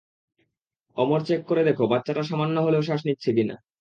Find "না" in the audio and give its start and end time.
3.43-3.55